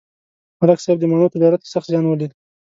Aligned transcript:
ملک 0.59 0.79
صاحب 0.85 0.97
د 0.99 1.03
مڼو 1.11 1.33
تجارت 1.35 1.59
کې 1.61 1.71
سخت 1.73 1.87
زیان 1.91 2.05
ولید. 2.07 2.31